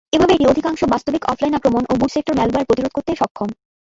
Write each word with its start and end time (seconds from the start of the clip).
এভাবে 0.13 0.33
এটি 0.33 0.45
অধিকাংশ 0.47 0.81
বাস্তবিক 0.93 1.23
অফলাইন 1.25 1.53
আক্রমণ 1.55 1.83
ও 1.85 1.93
বুট 1.99 2.11
সেক্টর 2.13 2.37
ম্যালওয়্যার 2.37 2.67
প্রতিরোধ 2.69 2.91
করতে 2.93 3.11
সক্ষম। 3.15 3.49